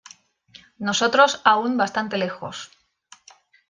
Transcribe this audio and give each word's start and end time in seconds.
nosotros, 0.79 1.41
aún 1.43 1.77
bastante 1.77 2.17
lejos 2.17 2.71